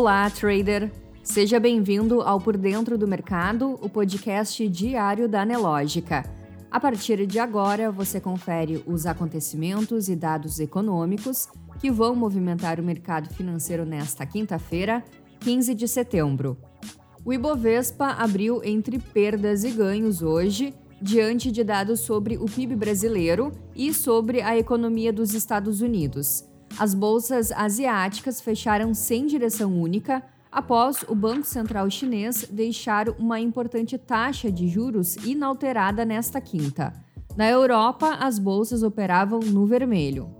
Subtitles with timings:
[0.00, 0.90] Olá, trader!
[1.22, 6.24] Seja bem-vindo ao Por Dentro do Mercado, o podcast diário da Nelógica.
[6.70, 12.82] A partir de agora, você confere os acontecimentos e dados econômicos que vão movimentar o
[12.82, 15.04] mercado financeiro nesta quinta-feira,
[15.40, 16.56] 15 de setembro.
[17.22, 23.52] O Ibovespa abriu entre perdas e ganhos hoje, diante de dados sobre o PIB brasileiro
[23.76, 26.48] e sobre a economia dos Estados Unidos.
[26.78, 33.96] As bolsas asiáticas fecharam sem direção única após o Banco Central Chinês deixar uma importante
[33.96, 36.92] taxa de juros inalterada nesta quinta.
[37.36, 40.34] Na Europa, as bolsas operavam no vermelho.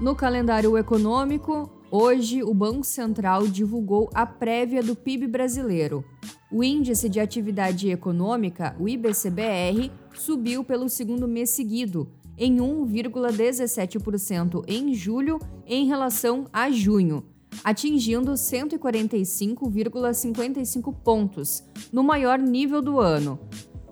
[0.00, 6.04] No calendário econômico, hoje o Banco Central divulgou a prévia do PIB brasileiro.
[6.50, 12.08] O Índice de Atividade Econômica, o IBCBR, subiu pelo segundo mês seguido,
[12.42, 17.24] em 1,17% em julho em relação a junho,
[17.62, 21.62] atingindo 145,55 pontos,
[21.92, 23.38] no maior nível do ano.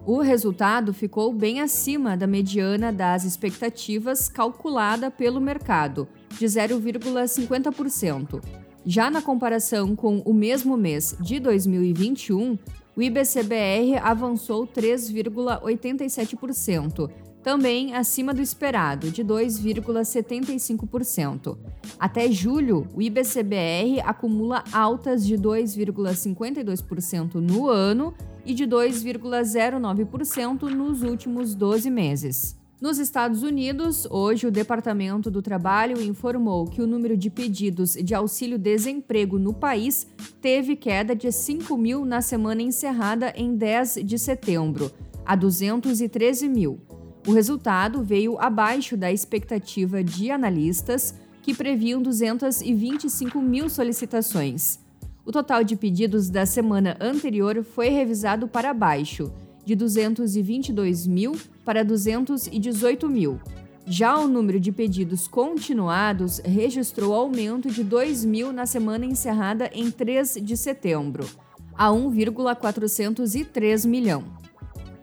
[0.04, 8.42] O resultado ficou bem acima da mediana das expectativas calculada pelo mercado, de 0,50%.
[8.84, 12.58] Já na comparação com o mesmo mês de 2021,
[12.96, 21.56] o IBCBR avançou 3,87%, também acima do esperado, de 2,75%.
[21.98, 31.55] Até julho, o IBCBR acumula altas de 2,52% no ano e de 2,09% nos últimos
[31.55, 32.58] 12 meses.
[32.80, 38.14] Nos Estados Unidos, hoje o Departamento do Trabalho informou que o número de pedidos de
[38.14, 40.06] auxílio-desemprego no país
[40.41, 44.91] teve queda de 5 mil na semana encerrada em 10 de setembro,
[45.27, 46.80] a 213 mil.
[47.26, 54.78] O resultado veio abaixo da expectativa de analistas, que previam 225 mil solicitações.
[55.25, 59.31] O total de pedidos da semana anterior foi revisado para baixo,
[59.64, 63.38] de 222 mil para 218 mil.
[63.87, 69.91] Já o número de pedidos continuados registrou aumento de 2 mil na semana encerrada em
[69.91, 71.28] 3 de setembro,
[71.76, 74.25] a 1,403 milhão.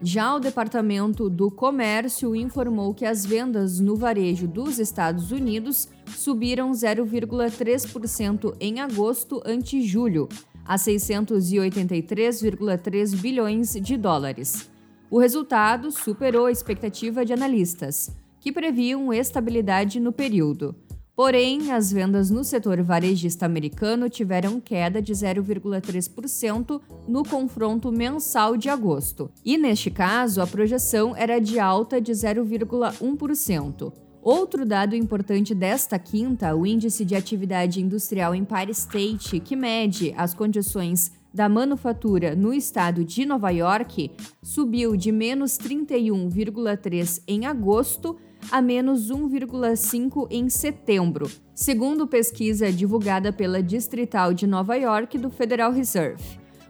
[0.02, 6.70] Já o Departamento do Comércio informou que as vendas no varejo dos Estados Unidos subiram
[6.72, 10.30] 0,3% em agosto ante julho,
[10.64, 14.70] a 683,3 bilhões de dólares.
[15.10, 20.76] O resultado superou a expectativa de analistas, que previam estabilidade no período.
[21.18, 28.70] Porém, as vendas no setor varejista americano tiveram queda de 0,3% no confronto mensal de
[28.70, 33.92] agosto, e neste caso a projeção era de alta de 0,1%.
[34.22, 40.36] Outro dado importante desta quinta, o Índice de Atividade Industrial Empire State, que mede as
[40.36, 44.12] condições da manufatura no estado de Nova York,
[44.44, 48.18] subiu de menos 31,3 em agosto
[48.52, 55.72] a menos 1,5 em setembro, segundo pesquisa divulgada pela Distrital de Nova York do Federal
[55.72, 56.24] Reserve.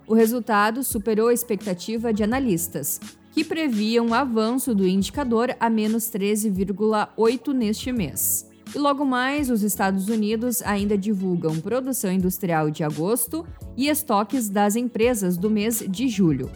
[0.08, 3.00] O resultado superou a expectativa de analistas,
[3.32, 8.50] que previam o avanço do indicador a menos 13,8 neste mês.
[8.74, 13.46] E logo mais, os Estados Unidos ainda divulgam produção industrial de agosto
[13.78, 16.50] e estoques das empresas do mês de julho.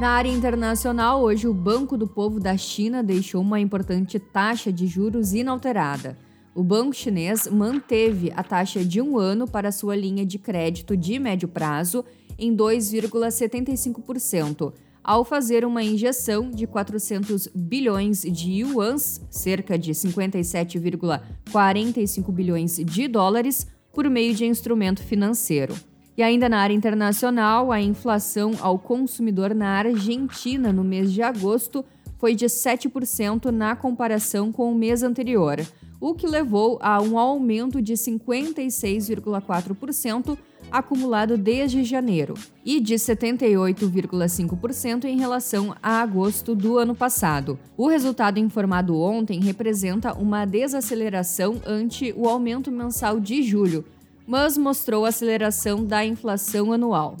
[0.00, 4.86] Na área internacional, hoje o Banco do Povo da China deixou uma importante taxa de
[4.86, 6.16] juros inalterada.
[6.54, 11.18] O banco chinês manteve a taxa de um ano para sua linha de crédito de
[11.18, 12.02] médio prazo
[12.38, 14.72] em 2,75%,
[15.04, 23.66] ao fazer uma injeção de 400 bilhões de yuans, cerca de 57,45 bilhões de dólares,
[23.92, 25.74] por meio de instrumento financeiro.
[26.16, 31.84] E ainda na área internacional, a inflação ao consumidor na Argentina no mês de agosto
[32.18, 35.58] foi de 7% na comparação com o mês anterior,
[36.00, 40.36] o que levou a um aumento de 56,4%
[40.70, 42.34] acumulado desde janeiro
[42.64, 47.58] e de 78,5% em relação a agosto do ano passado.
[47.76, 53.84] O resultado informado ontem representa uma desaceleração ante o aumento mensal de julho,
[54.30, 57.16] mas mostrou aceleração da inflação anual.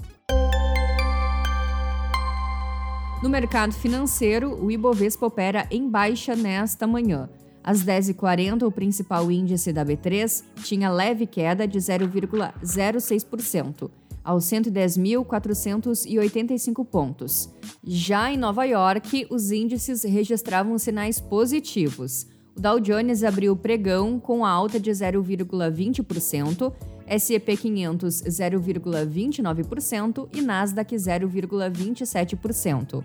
[3.20, 7.28] No mercado financeiro, o Ibovespa opera em baixa nesta manhã.
[7.64, 13.90] Às 10h40, o principal índice da B3 tinha leve queda de 0,06%,
[14.22, 17.52] aos 110.485 pontos.
[17.82, 22.28] Já em Nova York, os índices registravam sinais positivos.
[22.56, 26.70] O Dow Jones abriu pregão com alta de 0,20%,
[27.10, 33.04] S&P 500 0,29% e Nasdaq 0,27%.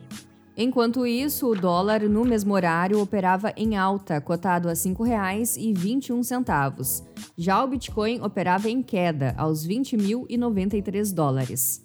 [0.55, 7.03] Enquanto isso, o dólar no mesmo horário operava em alta, cotado a R$ 5,21.
[7.37, 11.83] Já o Bitcoin operava em queda, aos 20.093 dólares.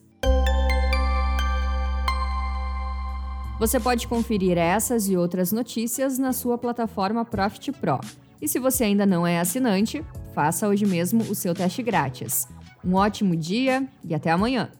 [3.59, 7.99] Você pode conferir essas e outras notícias na sua plataforma Profit Pro.
[8.41, 10.03] E se você ainda não é assinante,
[10.35, 12.49] faça hoje mesmo o seu teste grátis.
[12.85, 14.71] Um ótimo dia e até amanhã!